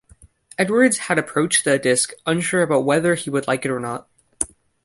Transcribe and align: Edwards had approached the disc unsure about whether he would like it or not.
Edwards 0.57 0.97
had 0.97 1.19
approached 1.19 1.63
the 1.63 1.77
disc 1.77 2.13
unsure 2.25 2.63
about 2.63 2.85
whether 2.85 3.13
he 3.13 3.29
would 3.29 3.45
like 3.47 3.65
it 3.65 3.69
or 3.71 3.79
not. 3.79 4.09